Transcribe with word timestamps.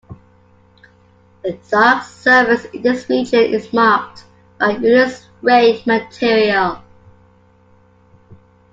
The 1.43 1.59
dark 1.69 2.03
surface 2.05 2.65
in 2.73 2.81
this 2.81 3.07
region 3.07 3.39
is 3.53 3.71
marked 3.71 4.23
by 4.59 4.71
Euler's 4.81 5.27
ray 5.43 5.79
material. 5.85 6.81